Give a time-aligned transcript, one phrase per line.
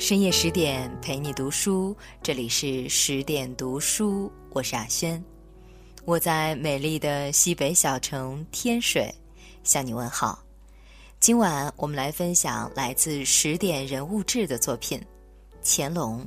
[0.00, 5.22] 深夜十点陪你读书，这里是十点读书，我是阿轩，
[6.06, 9.14] 我在美丽的西北小城天水
[9.62, 10.42] 向你问好。
[11.20, 14.98] 今晚我们来分享来自十点人物志的作品
[15.62, 16.22] 《乾隆》，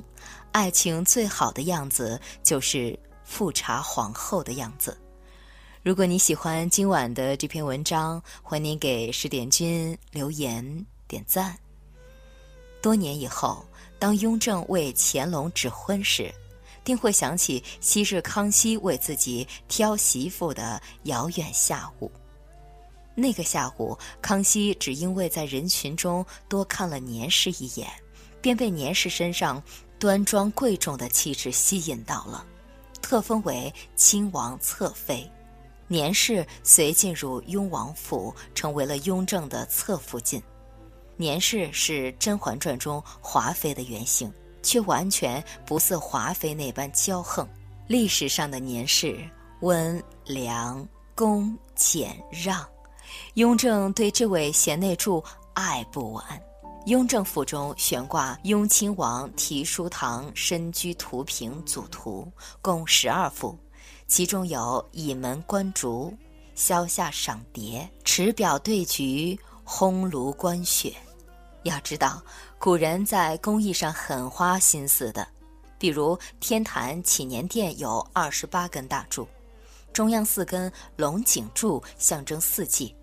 [0.52, 4.96] 爱情最好的样子就是富察皇后的样子。
[5.82, 11.58] 如果你喜欢今晚的这篇文章，欢迎您给十点君留言点赞。
[12.84, 13.64] 多年以后，
[13.98, 16.30] 当雍正为乾隆指婚时，
[16.84, 22.12] 定会想起昔日康熙为自己挑媳妇的遥远下午。
[23.14, 27.88] 那个下午，康熙只因为在人群中多看了年氏一眼，
[28.42, 29.62] 便被年氏身上
[29.98, 32.44] 端庄贵重的气质吸引到了，
[33.00, 35.26] 特封为亲王侧妃。
[35.88, 40.42] 年氏随进入雍王府，成为了雍正的侧福晋。
[41.16, 47.48] 年氏是《甄嬛传》中华妃的原型，却完全不似华妃那般骄横。
[47.86, 49.18] 历史上的年氏
[49.60, 52.66] 温良恭俭让，
[53.34, 56.24] 雍正对这位贤内助爱不完。
[56.86, 62.26] 雍正府中悬挂雍亲王题书堂身居图屏组图，
[62.60, 63.56] 共十二幅，
[64.08, 66.12] 其中有倚门观竹、
[66.56, 69.38] 萧下赏蝶、持表对菊。
[69.66, 70.92] 烘炉观雪，
[71.64, 72.22] 要知道，
[72.58, 75.26] 古人在工艺上很花心思的。
[75.78, 79.28] 比如天坛祈年殿有二十八根大柱，
[79.92, 82.94] 中央四根龙井柱象征四季，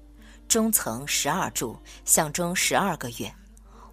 [0.48, 3.32] 中层十二柱象征十二个月，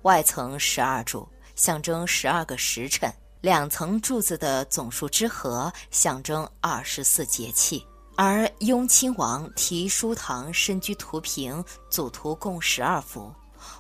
[0.03, 7.85] 外层十二柱象征十二个时辰，两层柱子的总数之和象征二十四节气。
[8.17, 13.33] 而雍亲王题书堂身居图屏，组图共十二幅，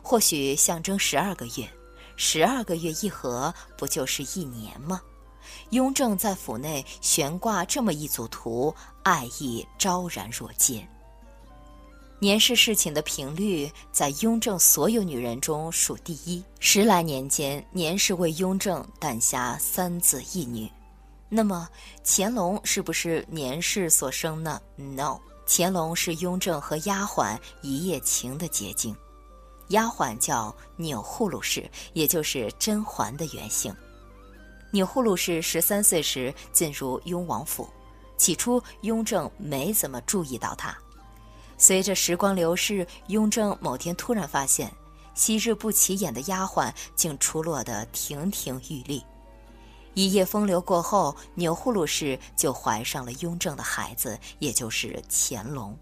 [0.03, 1.69] 或许象征十二个月，
[2.17, 5.00] 十二个月一合，不就是一年吗？
[5.70, 10.87] 雍正在府内悬挂这么一组图，爱意昭然若揭。
[12.21, 20.70] 年氏侍寝的频率在雍正所有女人中数第一，十来年间，年氏为雍正诞下三子一女。
[21.28, 21.69] 那么，
[22.05, 28.97] 乾隆是不是年氏所生呢？No，乾隆是雍正和丫鬟一夜情的结晶。
[29.69, 33.75] 丫鬟叫钮祜禄氏，也就是甄嬛的原姓。
[34.71, 37.69] 钮祜禄氏十三岁时进入雍王府，
[38.17, 40.77] 起初雍正没怎么注意到她。
[41.56, 44.73] 随着时光流逝，雍正某天突然发现，
[45.15, 49.05] 昔日不起眼的丫鬟竟出落得亭亭玉立。
[49.95, 55.77] 一夜风流过后，钮祜禄氏就怀上了雍正的孩子，也就是乾隆。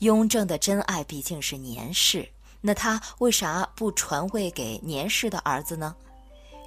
[0.00, 2.28] 雍正的真爱毕竟是年氏，
[2.60, 5.94] 那他为啥不传位给年氏的儿子呢？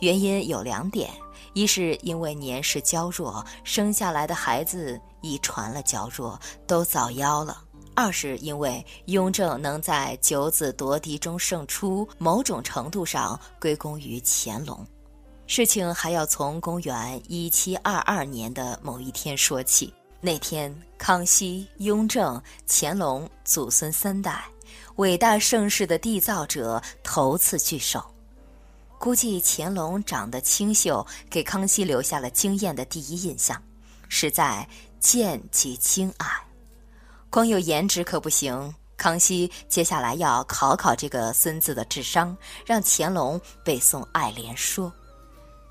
[0.02, 1.10] 原因有两点：
[1.54, 6.38] 一是因为年氏娇弱，生下来的孩子遗传了娇弱，
[6.68, 7.56] 都早夭了；
[7.96, 14.86] 二是因为雍正能在九子夺嫡中胜出，某种程度上归功于乾隆。
[15.46, 19.94] 事情还要从公元一七二二年的某一天说起。
[20.20, 24.44] 那天，康熙、雍正、乾隆祖孙三代，
[24.98, 28.04] 伟大盛世的缔造者头次聚首。
[29.00, 33.62] 估计乾隆长得清秀，给康熙留下了惊艳的第一印象，
[34.08, 34.68] 实在
[35.00, 36.28] 见即惊爱。
[37.30, 44.88] 光有颜值可不行，康熙接下来要考考这个孙子的智商，让乾隆背诵《爱莲说》。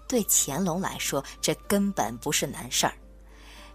[0.08, 2.92] 对乾隆来说，这根本不是难事儿。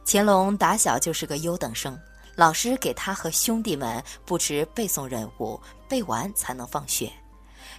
[0.06, 1.98] 乾隆打小就是个优等生，
[2.38, 5.60] 老师给他和兄弟们布置背诵任务，
[5.90, 7.12] 背完才能放学。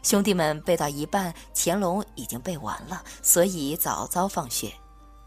[0.02, 4.72] 兄弟们背到一半，乾隆已经背完了，所以早早放学。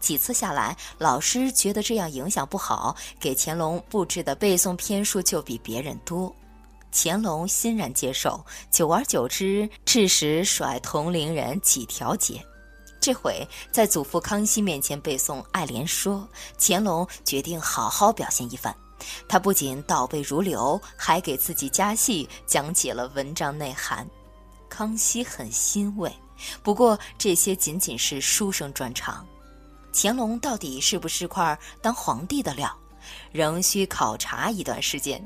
[0.00, 6.30] 几次下来，老师觉得这样影响不好，给乾隆布置的背诵篇数就比别人多。
[6.92, 12.38] 乾隆欣然接受，久而久之，致使甩同龄人几条街。
[13.00, 16.16] 这回在祖父康熙面前背诵《爱莲说》，
[16.58, 18.76] 乾隆决定好好表现一番。
[19.28, 24.08] 他不仅倒背如流，还给自己加戏，讲解了文章内涵。
[24.68, 26.12] 康熙很欣慰，
[26.62, 29.26] 不过这些仅仅是书生专长。
[29.92, 32.74] 乾隆到底是不是块当皇帝的料，
[33.30, 35.22] 仍需考察一段时间。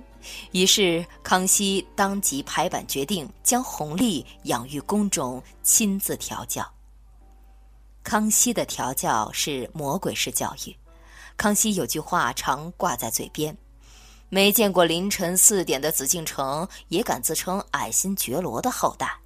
[0.51, 6.69] 于是康熙当即拍板决定，将弘历养育宫中，亲自调教。
[8.03, 10.77] 康熙的调教是魔鬼式教育。
[11.37, 13.57] 康熙有句话常挂在嘴边
[14.37, 19.19] ：“没见过凌晨四点的紫禁城，也敢自称爱新觉罗的后代。”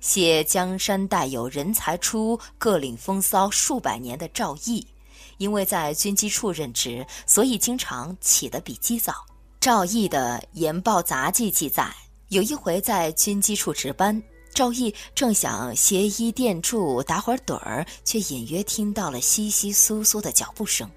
[0.00, 4.86] 写江山代有人才出，各领风骚数百年的赵毅，
[5.36, 9.16] 因为在军机处任职，所以经常起得比鸡早。
[9.60, 11.94] 赵毅的《研报杂记》记载，
[12.28, 14.18] 有一回在军机处值班。
[14.54, 20.90] 赵毅正想斜衣垫柱打会儿盹儿，却隐约听到了窸窸窣窣的脚步声。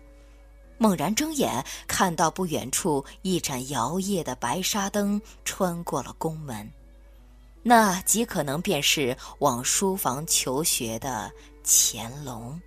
[0.77, 6.69] 猛然睁眼，看到不远处一盏摇曳的白纱灯穿过了宫门，
[7.63, 11.31] 那极可能便是往书房求学的
[11.63, 12.59] 乾隆。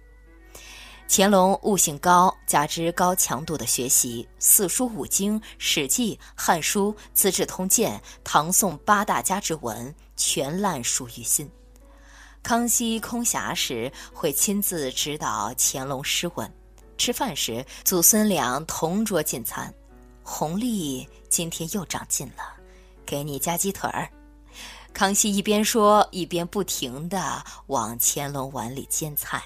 [1.11, 11.51] 乾隆悟性高，加之高强度的学习四书五经、史记、汉书、资治通鉴、唐宋八大家之文，全烂熟于心。
[12.43, 16.47] 康熙空暇时，会亲自指导乾隆诗文；
[16.99, 19.73] 吃饭时，祖孙俩同桌进餐。
[20.23, 22.53] 红利今天又长进了，
[23.07, 24.11] 给你加鸡腿儿。
[24.93, 29.43] 康熙一边说，一边不停地往乾隆碗里煎菜。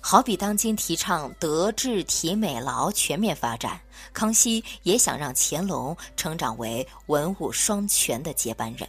[0.00, 3.80] 好比当今提倡德智体美劳全面发展，
[4.12, 8.88] 康熙也想让乾隆成长为文武双全的接班人。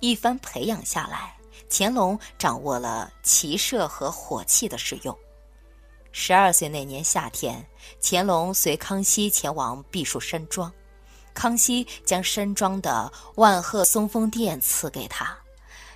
[0.00, 1.34] 一番培养下来，
[1.70, 5.16] 乾隆掌握了骑射和火器的使用。
[6.12, 7.66] 十二岁那年夏天，
[8.00, 10.70] 乾隆随康熙前往避暑山庄，
[11.32, 15.36] 康熙将山庄的万壑松风殿赐给他，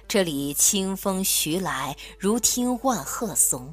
[0.09, 3.73] 这里清风徐来，如听万壑松。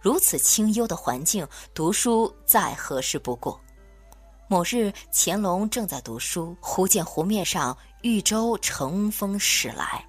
[0.00, 3.60] 如此清幽的环境，读书再合适不过。
[4.48, 10.04] 某日，乾隆正在读书，忽见湖面上玉舟乘风驶来。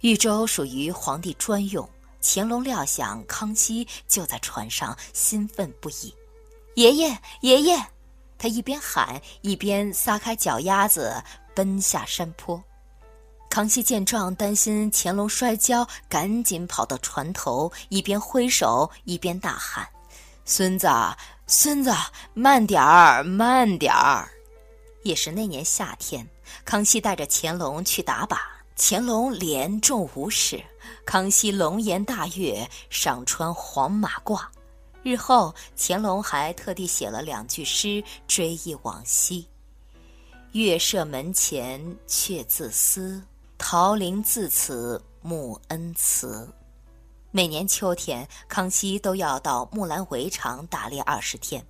[0.00, 1.88] 玉舟属于皇帝专用，
[2.30, 6.14] 乾隆料想康熙就在船上，兴奋不已。
[6.74, 7.82] 爷爷，爷爷！
[8.36, 12.62] 他一边喊，一边撒开脚丫子奔下山坡。
[13.48, 19.88] 康熙见状，担心乾隆摔跤，赶紧跑到船头，一边挥手一边大喊
[20.44, 20.86] ：“孙子，
[21.46, 21.90] 孙子，
[22.34, 24.28] 慢点儿，慢点儿！”
[25.02, 26.28] 也是那年夏天，
[26.66, 28.36] 康熙带着乾隆去打靶，
[28.76, 30.62] 乾隆连中五矢，
[31.10, 34.44] 康熙龙颜大悦，赏穿黄马褂。
[35.02, 39.46] 日后，乾隆还特地写了两句诗追忆往昔
[40.52, 43.22] ：“月射门前却自思。”
[43.56, 46.46] 桃林自此沐恩慈。
[47.30, 51.66] 每年秋天，康熙都要到木兰围场打猎二十天，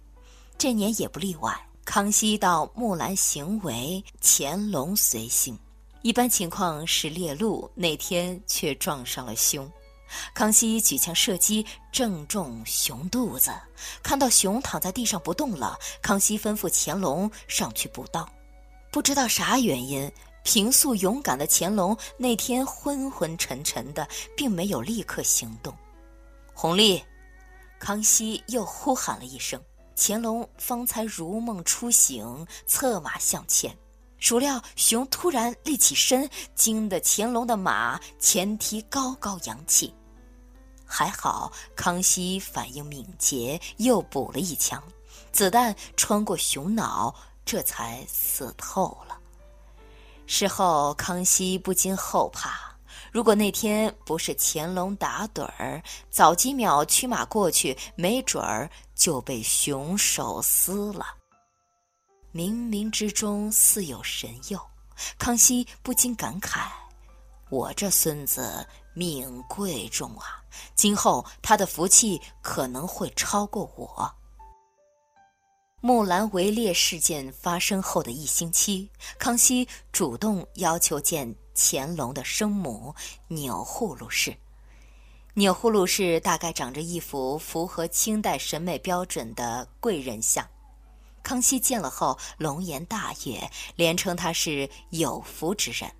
[0.58, 1.56] 这年也不例外。
[1.84, 5.56] 康熙到木兰行围，乾隆随行。
[6.02, 9.70] 一般情况是猎鹿，那天却撞上了熊。
[10.32, 13.50] 康熙举枪射击，正中熊肚子。
[14.02, 18.26] 看到熊躺在地上不动了，康熙吩咐乾隆上去补刀。
[18.90, 20.10] 不知道啥原因。
[20.44, 25.76] 平素勇敢的乾隆那天昏昏沉沉的，并没有立刻行动。
[26.54, 27.04] 弘历，
[27.78, 29.60] 康熙又呼喊了一声，
[29.94, 33.76] 乾隆方才如梦初醒，策马向前。
[34.18, 39.94] 孰料熊突然立起身，惊得乾隆的马前蹄高高扬起。
[40.84, 44.82] 还好康熙反应敏捷，又补了一枪，
[45.30, 49.18] 子弹穿过熊脑，这才死透了。
[50.26, 52.76] 事后，康熙不禁后怕：
[53.12, 61.06] 如果那天不是乾隆打盹儿，早几秒驱马过去，没准儿就被熊手撕了。
[62.32, 64.60] 冥冥之中似有神佑，
[65.18, 66.68] 康熙不禁感慨：
[67.48, 70.42] 我这孙子命贵重啊！
[70.74, 74.14] 今后他的福气可能会超过我。
[75.80, 82.94] 木兰围猎事件发生后的一星期，康熙主动要求见乾隆的生母
[83.28, 84.36] 钮祜禄氏。
[85.34, 90.46] 钮祜禄氏大概长着一副符合清代审美标准的贵人相。
[91.28, 95.92] 康熙见了后，龙颜大悦，连称他是有福之人。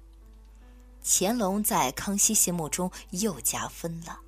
[1.05, 4.19] 乾隆在康熙心目中又加分了，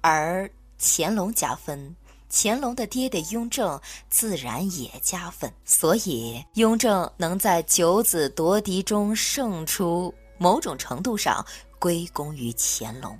[0.00, 1.94] 而乾隆加分。
[2.28, 11.46] 乾隆的爹爹雍正自然也加分，所以雍正能在九子夺嫡中胜出，某种程度上
[11.78, 13.16] 归功于乾隆。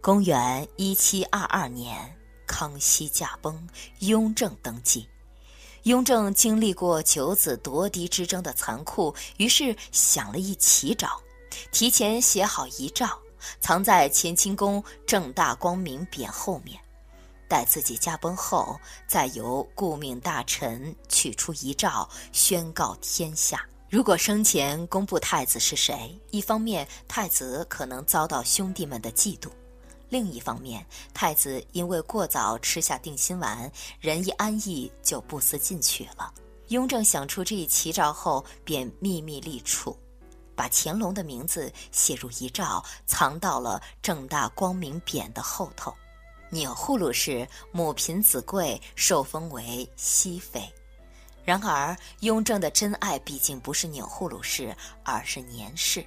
[0.00, 2.12] 公元一七二二年，
[2.44, 3.68] 康熙驾崩，
[4.00, 5.08] 雍正登基。
[5.84, 11.08] 雍正经历过九子夺嫡之争的残酷，于是想了一奇招，
[11.72, 13.08] 提前写好遗诏，
[13.60, 16.80] 藏在乾清宫正大光明匾后面。
[17.48, 23.66] 待自己驾崩后，再由顾命大臣取出遗诏，宣告天下。
[23.90, 29.50] 如果生前公布太子是谁，一方面太子可能遭到兄弟们的嫉妒，
[30.12, 36.30] 另一方面太子因为过早吃下定心丸，人一安逸就不思进取了。
[36.68, 39.98] 雍正想出这一奇招后，便秘密立储，
[40.54, 45.94] 把乾隆的名字写入遗诏，藏到了正大光明匾的后头。
[46.50, 50.70] 钮祜禄氏母凭子贵，受封为熹妃。
[51.42, 56.06] 然而，雍正的真爱毕竟不是钮祜禄氏，而是年氏。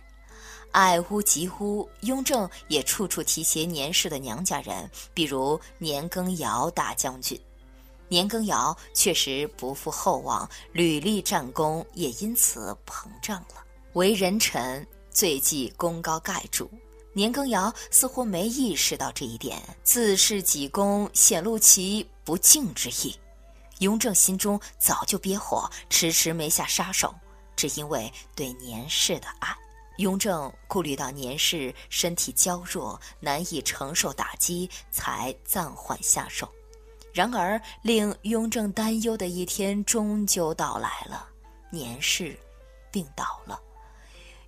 [0.75, 7.39] 爱屋及乌，雍正也处处提携年氏的娘家人，比如年羹尧大将军。
[8.09, 13.63] 年羹尧确实不负厚望，屡立战功，也因此膨胀了。
[13.93, 16.69] 为人臣，最忌功高盖主。
[17.13, 23.15] 年羹尧似乎没意识到这一点，自恃己功，显露其不敬之意。
[23.79, 27.15] 雍正心中早就憋火，迟迟没下杀手，
[27.55, 29.55] 只因为对年氏的爱。
[29.97, 36.49] 雍正顾虑到年氏身体娇弱，难以承受打击，才暂缓下手。
[37.13, 41.29] 然而，令雍正担忧的一天终究到来了，
[41.69, 42.37] 年氏
[42.91, 43.57] 病倒了。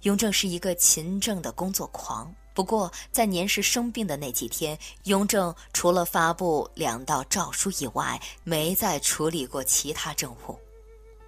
[0.01, 2.33] 雍正是一个勤政的工作狂。
[2.53, 10.59] 不过，在年氏生病的那几天，雍正除了发布两道诏书以外，没再处理过其他政务。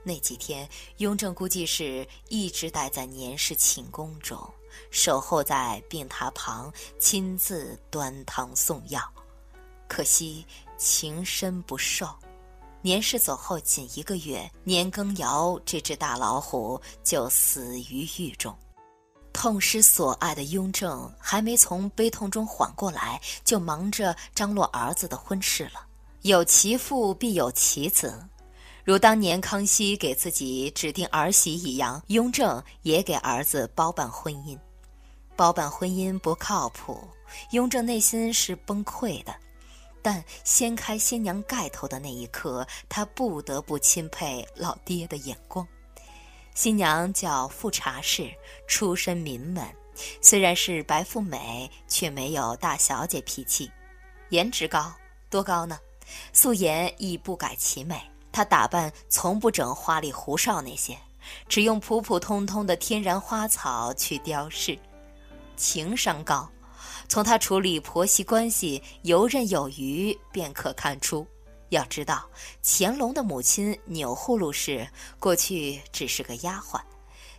[0.04, 4.40] 那几天，雍正估计是一直待在年氏寝宫中，
[4.92, 9.02] 守候在病榻旁，亲自端汤送药。
[9.88, 10.46] 可惜
[10.78, 12.08] 情深不寿，
[12.82, 18.58] 年氏走后仅一个月，年羹尧这只大老虎就死于狱中。
[19.34, 25.86] 痛失所爱的雍正还没从悲痛中缓过来，就忙着张罗儿子的婚事了。
[26.22, 28.28] 有其父必有其子，
[28.90, 34.58] 如当年康熙给自己指定儿媳一样，雍正也给儿子包办婚姻。
[35.36, 37.08] 包办婚姻不靠谱，
[37.52, 39.36] 雍正内心是崩溃的。
[40.02, 45.68] 但掀开新娘盖头的那一刻，他不得不钦佩老爹的眼光。
[46.56, 48.28] 新娘叫富察氏，
[48.68, 49.64] 出身名门，
[50.20, 53.70] 虽然是白富美，却没有大小姐脾气，
[54.30, 54.92] 颜值高，
[55.30, 55.78] 多高呢？
[56.34, 58.02] 素颜亦不改其美。
[58.32, 60.98] 她打扮从不整花里胡哨那些，
[61.48, 64.78] 只用普普通通的天然花草去雕饰，
[65.56, 66.50] 情商高。
[67.08, 71.26] 从她处理婆媳关系游刃有余便可看出。
[71.70, 72.28] 要知道，
[72.64, 74.88] 乾隆的母亲钮祜禄氏
[75.20, 76.82] 过去只是个丫鬟，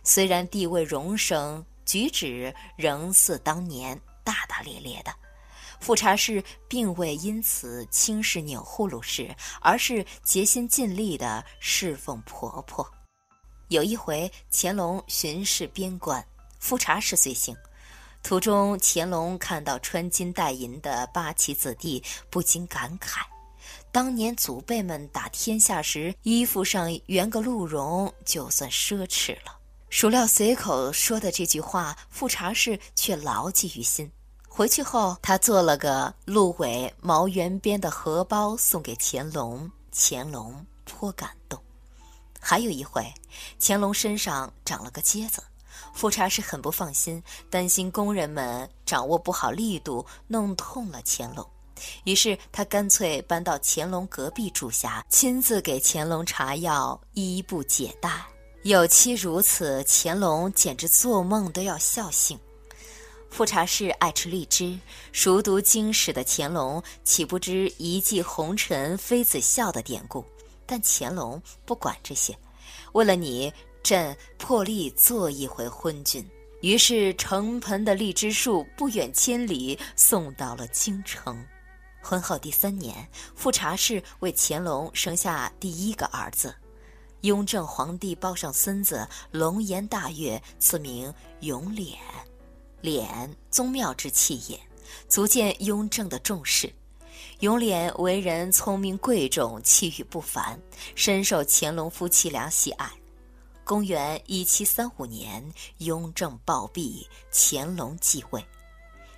[0.03, 5.13] 虽然地位荣升，举止仍似当年大大咧咧的。
[5.81, 12.87] 富察氏并未因此轻视钮祜禄氏，而是竭心尽力地侍奉婆婆。
[13.69, 16.23] 有一回，乾隆巡视边关，
[16.59, 17.55] 富察氏随行，
[18.21, 23.21] 途中乾隆看到穿金戴银的八旗子弟，不禁感慨。
[23.91, 29.57] 当年祖辈们打天下时，衣服上圆个鹿茸就算奢侈了。
[29.89, 34.09] 孰料随口说的这句话，富察氏却牢记于心。
[34.53, 40.53] 回去后，他做了个鹿尾毛圆边的荷包送给乾隆，乾隆
[40.83, 41.57] 颇感动。
[42.37, 43.01] 还有一回，
[43.61, 45.41] 乾隆身上长了个疖子，
[45.93, 51.47] 富察氏很不放心，担心工人们掌握不好力度，弄痛了乾隆。
[52.03, 58.21] 于是他干脆搬到乾隆隔壁住下，亲自给乾隆查药，一一不解带。
[58.63, 62.37] 有妻如此，乾隆简直做梦都要笑醒。
[63.31, 64.77] 富察氏爱吃荔枝，
[65.13, 70.23] 熟读经史的乾隆岂不知一骑红尘妃子笑的典故？
[70.65, 72.37] 但乾隆不管这些，
[72.91, 76.29] 为了你，朕破例做一回昏君。
[76.61, 81.43] 于是成盆的荔枝树不远千里送到了京城。
[82.03, 86.53] 婚后第三年，富察氏为乾隆生下第一个儿子，
[87.21, 91.95] 雍正皇帝抱上孙子，龙颜大悦，赐名永琏。
[92.81, 94.59] 琏宗庙之器也，
[95.07, 96.73] 足见雍正的重视。
[97.39, 100.59] 永琏为人聪明贵重，气宇不凡，
[100.95, 102.91] 深受乾隆夫妻俩喜爱。
[103.63, 105.43] 公元一七三五年，
[105.77, 108.43] 雍正暴毙，乾隆继位。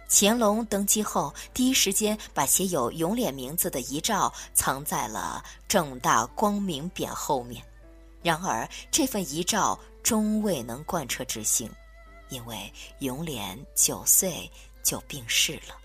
[0.10, 7.65] 乾隆登基后，第一时间把写有永琏名字的遗诏藏在了正大光明匾后面。
[8.22, 11.70] 然而，这份遗诏终未能贯彻执行，
[12.34, 15.78] 因为永琏九岁就病逝了。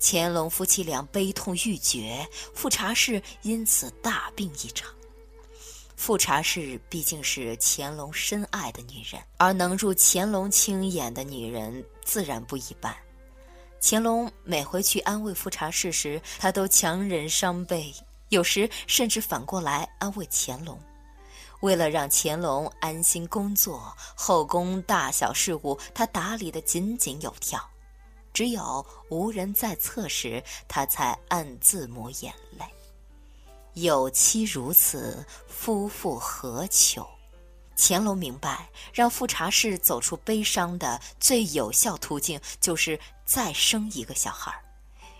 [0.00, 4.88] 乾隆夫妻俩悲痛欲绝，富察氏因此大病一场。
[5.96, 12.94] 富察氏毕竟是乾隆深爱的女人，而能入乾隆青眼的女人自然不一般。
[13.80, 17.94] 乾隆每回去安慰富察氏时，他都强忍伤悲，
[18.28, 20.78] 有时甚至反过来安慰乾隆。
[21.60, 27.60] 为了让乾隆安心工作，后宫大小事务他打理得井井有条。
[28.32, 32.64] 只有无人在侧时，他才暗自抹眼泪。
[33.72, 37.06] 有妻如此，夫复何求？
[37.78, 44.62] 乾隆明白，让富察氏走出悲伤的最有效途径，就是再生一个小孩儿。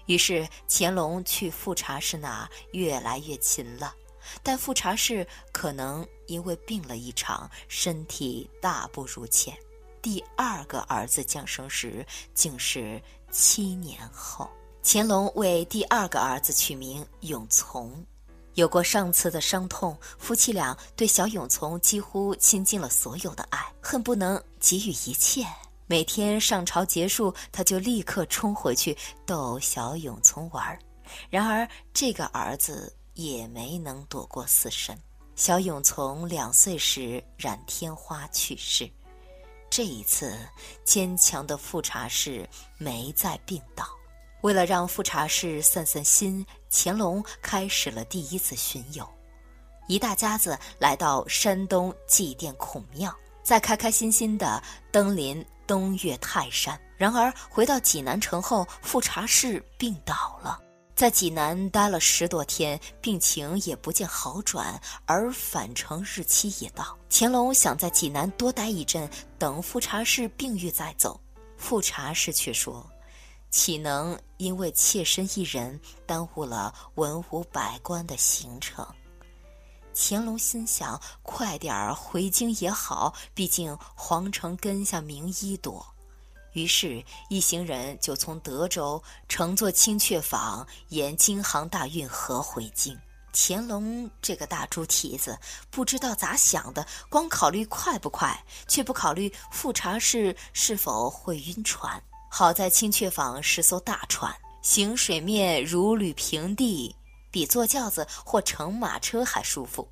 [0.06, 3.94] 于是，乾隆去富察氏那越来越勤了。
[4.42, 9.56] 但富察氏可能因为病了一场，身体大不如前。
[10.02, 14.48] 第二个儿子降生时，竟是七年后。
[14.84, 18.06] 乾隆为第二个儿子取名永从。
[18.54, 25.44] 有过上次的伤痛，夫妻俩对小永从几乎倾尽了所有的爱，恨不能给予一切。
[25.88, 30.78] 每天上朝结束，他就立刻冲回去逗小永从玩儿。
[31.28, 32.94] 然而，这个儿子。
[33.16, 34.96] 也没能躲过死神。
[35.34, 38.88] 小勇从两岁时染天花去世，
[39.68, 40.38] 这一次
[40.84, 43.84] 坚强的富察氏没再病倒。
[44.42, 49.06] 为了让富察氏散散心，乾隆开始了第一次巡游。
[49.88, 56.80] 一大家子来到山东祭奠孔庙，再开开心心地登临东岳泰山。
[56.96, 60.60] 然而回到济南城后，富察氏病倒了。
[60.96, 66.96] 在济南待了十多天，病情也不见好转，而返程日期也到。
[67.10, 69.06] 乾隆想在济南多待一阵，
[69.38, 71.20] 等富察氏病愈再走。
[71.58, 72.90] 富察氏却说
[73.52, 78.86] ：“岂能因为妾身一人耽误了文武百官的行程？”
[79.94, 85.86] 乾隆心想：快点儿回京也好，毕竟皇城根下名医多。
[86.56, 92.98] 于是，一行人就从德州乘坐青雀舫沿京杭大运河回京。
[93.34, 95.38] 乾隆这个大猪蹄子
[95.70, 102.02] 不知道咋想的，光考虑快不快，却不考虑富察氏是否会晕船。
[102.30, 106.96] 好在青雀舫是艘大船，行水面如履平地，
[107.30, 109.86] 比坐轿子或乘马车还舒服。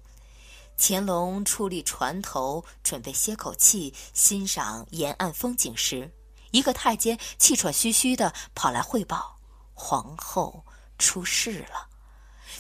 [0.78, 6.10] 乾隆矗立船头，准备歇口气，欣赏沿岸风景时。
[6.54, 9.36] 一个太监气喘吁吁的跑来汇报，
[9.74, 10.64] 皇后
[11.00, 11.88] 出事了。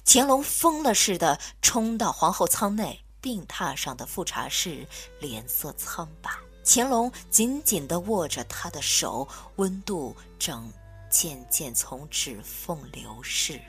[0.04, 4.84] 乾隆疯了似的冲到皇后舱内，病榻上的富察氏
[5.20, 6.28] 脸色苍白。
[6.64, 10.68] 乾隆紧紧的握着她的手，温度正
[11.08, 13.60] 渐渐从指缝流逝。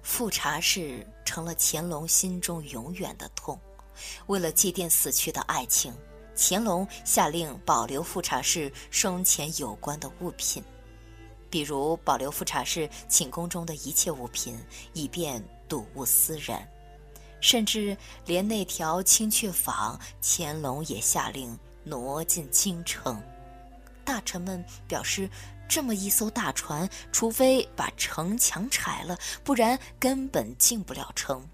[0.00, 3.60] 富察氏成了乾隆心中永远的痛。
[4.28, 5.92] 为了祭奠死去的爱情。
[6.40, 10.62] 乾隆下令保留富察氏生前有关的物品，
[11.50, 14.56] 比如保留富察氏寝宫中的一切物品，
[14.92, 16.56] 以便睹物思人。
[17.40, 23.20] 甚至连那条青雀舫，乾隆也下令挪进京城。
[24.04, 25.28] 大臣们表示，
[25.68, 31.44] 这么一艘大船，除非把城墙拆了，不然根本进不了城。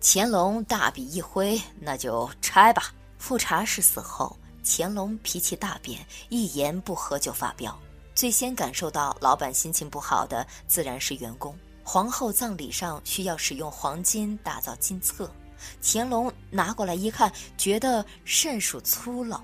[0.00, 2.94] 乾隆大笔一挥，那就拆吧。
[3.20, 7.78] 富察氏死后，乾隆脾气大变，一言不合就发飙。
[8.14, 11.56] 最先感受到老板心情不好的，自然是员工。
[11.84, 15.30] 皇后葬礼上需要使用黄金打造金册，
[15.82, 19.38] 乾隆拿过来一看，觉得甚属粗陋。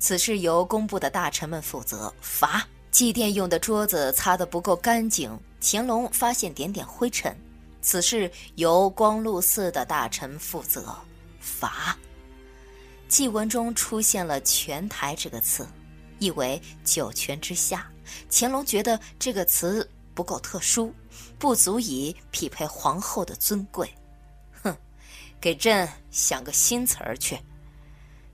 [0.00, 2.66] 此事由工部的大臣们负责，罚。
[2.90, 7.34] 祭奠用的桌子擦得不够干净，乾隆发现点点灰尘，
[7.80, 10.96] 此事由光禄寺的大臣负责，
[11.38, 11.96] 罚。
[13.10, 15.66] 祭文中出现了“泉台”这个词，
[16.20, 17.90] 意为九泉之下。
[18.30, 20.94] 乾隆觉得这个词不够特殊，
[21.36, 23.92] 不足以匹配皇后的尊贵。
[24.62, 24.74] 哼，
[25.40, 27.36] 给朕想个新词儿去。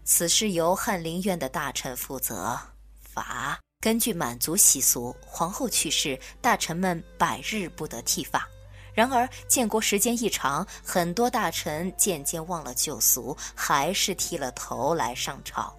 [0.04, 2.58] 此事由翰林院的大臣负责。
[3.00, 3.58] 罚。
[3.80, 8.46] 根据满族习俗，皇后去世，大臣们百日不得剃发。
[8.96, 15.72] 然而，建国时间一长，很多大臣渐渐忘了旧俗，还是剃了头来上朝。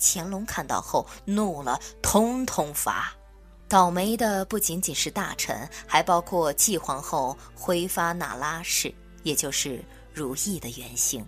[0.00, 3.12] 乾隆看到后怒了，通通罚。
[3.68, 11.26] 倒霉的不仅仅是大臣，还包括继皇后辉发那拉氏，也就是如意的原型。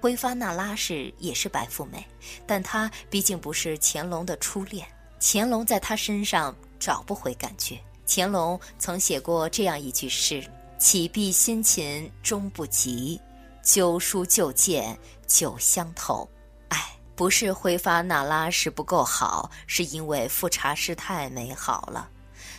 [0.00, 2.04] 辉发那拉氏也是白富美，
[2.48, 4.84] 但她毕竟不是乾隆的初恋，
[5.20, 7.78] 乾隆在她身上找不回感觉。
[8.06, 10.44] 乾隆曾写过这样一句诗。
[10.78, 13.20] 启碧辛勤终不及，
[13.62, 16.28] 旧书旧剑旧相投。
[16.68, 22.08] 哎，不是挥发那拉氏不够好，是因为富察氏太美好了。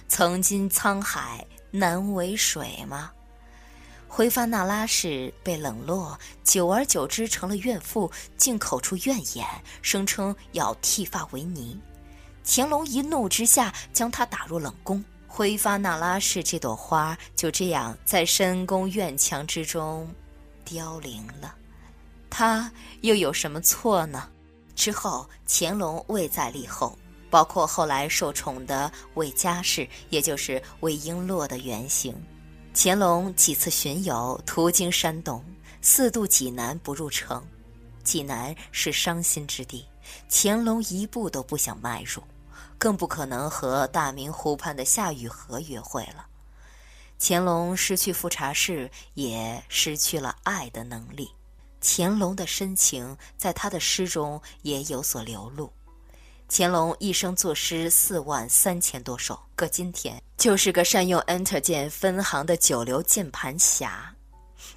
[0.08, 3.12] 曾经沧海难为水吗？
[4.08, 9.45] 回发那拉氏被冷落，久而久之成了怨妇，竟口出怨言，
[9.82, 11.80] 声称要剃发为尼。
[12.45, 15.04] 乾隆一怒之下，将她打入冷宫。
[15.28, 20.08] 回发那拉氏这朵花就这样在深宫院墙之中
[20.64, 21.56] 凋零了。
[22.30, 24.30] 他又有什么错呢？
[24.76, 26.98] 之后，乾隆未再立后，
[27.30, 32.14] 包括后来受宠的魏佳氏，也就是魏璎珞的原型。
[32.74, 35.42] 乾隆几次巡游，途经山东，
[35.82, 37.42] 四渡济南不入城。
[38.04, 39.86] 济南是伤心之地，
[40.30, 42.22] 乾隆一步都不想迈入，
[42.78, 46.26] 更不可能和大明湖畔的夏雨荷约会了。
[47.20, 51.32] 乾隆失去富察氏，也失去了爱的能力。
[51.82, 55.72] 乾隆的深情在他的诗中也有所流露。
[56.50, 64.14] 乾隆一生作诗四万三千多首，搁今天就是个善用 Enter 键分行的九流键盘侠。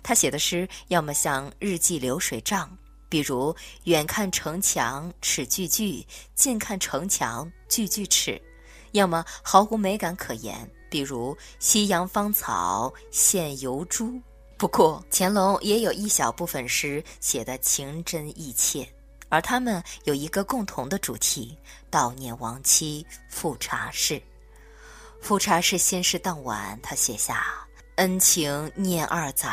[0.03, 2.77] 他写的诗要么像日记流水账，
[3.09, 8.41] 比如远看城墙尺句句，近看城墙句句尺；
[8.93, 14.21] 要么毫无美感可言，比如夕阳芳草现油珠。
[14.57, 18.87] 不过乾隆也有一小部分诗写得情真意切。
[19.31, 21.57] 而他们有一个共同的主题：
[21.91, 24.21] 悼念亡妻富察氏。
[25.21, 27.45] 富察氏先逝当晚，他写下
[27.97, 29.53] ：“恩情念二载，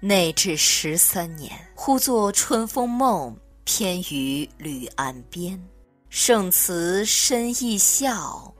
[0.00, 1.52] 内至十三年。
[1.74, 5.62] 忽作春风梦，偏于吕岸边。
[6.10, 8.54] 圣祠深意笑，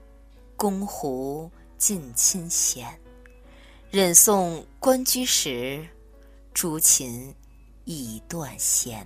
[0.55, 2.87] 宫湖尽亲贤。
[3.91, 5.87] 忍送官居时，
[6.53, 7.33] 竹琴
[7.85, 9.05] 已断弦。”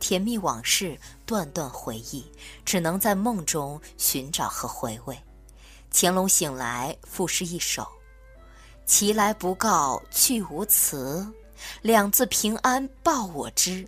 [0.00, 2.24] 甜蜜往事，段段回忆，
[2.64, 5.18] 只能在梦中寻找和回味。
[5.92, 7.86] 乾隆醒来，赋诗一首
[8.88, 11.24] ：“其来不告，去无辞，
[11.82, 13.86] 两字平安报我知。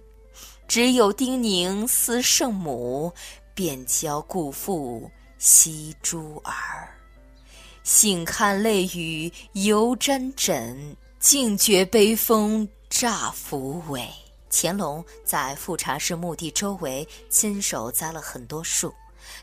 [0.68, 3.10] 只有叮咛思圣母，
[3.54, 6.94] 便教故父惜诸儿。
[7.82, 14.06] 醒看泪雨犹沾枕，竟觉悲风乍拂尾。”
[14.52, 18.92] 乾隆在富察氏墓地周围亲手栽了很多树，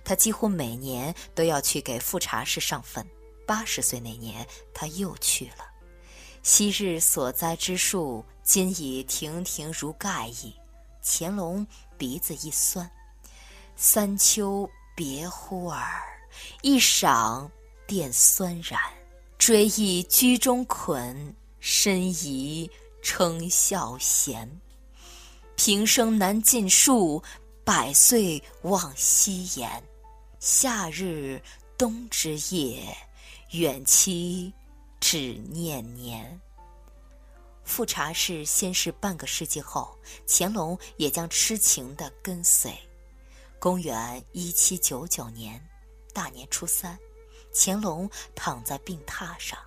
[0.04, 3.04] 他几乎每年都要去给富察氏上坟。
[3.48, 5.66] 八十岁那年，他又去了。
[6.44, 10.54] 昔日所栽之树，今已亭亭如盖矣。
[11.04, 11.66] 乾隆
[11.98, 12.90] 鼻子一酸
[13.76, 15.82] ：“三秋别忽耳，
[16.62, 17.50] 一晌
[17.86, 18.80] 便酸然。
[19.38, 22.70] 追忆居中捆，深疑
[23.02, 24.50] 称孝贤。”
[25.56, 27.24] 平生难尽数，
[27.64, 29.84] 百岁望夕颜。
[30.40, 31.42] 夏日
[31.78, 32.96] 冬之夜，
[33.52, 34.54] 远期
[35.00, 36.40] 只念年。
[37.64, 42.74] 富察氏先是半个世纪后，乾隆也将痴情的跟随。
[43.60, 45.66] 公元一七九九年，
[46.14, 46.98] 大年初三，
[47.54, 49.58] 乾隆躺在病榻上。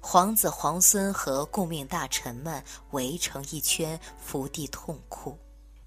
[0.00, 5.38] 皇子皇孙和顾命大臣们围成一圈，伏地痛哭，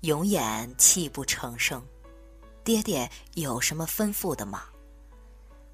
[0.01, 1.83] 永远泣不成声。
[2.63, 4.65] 爹爹有什么吩咐的吗？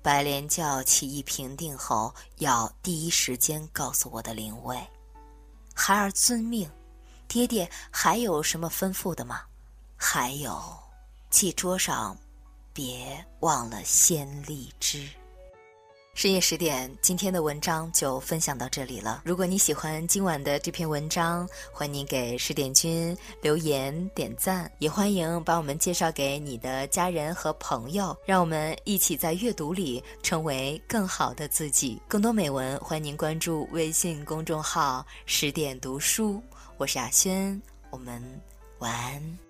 [0.08, 4.82] 白莲教起义平定后，要第一时间告诉我的灵位。
[5.76, 6.72] 孩儿遵命。
[7.28, 9.42] 爹爹还有什么吩咐的吗？
[9.98, 10.64] 还有，
[11.30, 12.18] 祭桌上，
[12.72, 15.10] 别忘了先荔枝。
[16.18, 19.22] 深夜十点，今天的文章就分享到这里了。
[19.24, 32.02] 如果你喜欢今晚的这篇文章，欢迎给十点君留言点赞，也欢迎把我们介绍给你的家人和朋友，让我们一起在阅读里成为更好的自己。
[32.08, 36.42] 更多美文，欢迎您关注微信公众号“十点读书”，
[36.78, 38.20] 我是雅轩，我们
[38.80, 39.47] 晚安。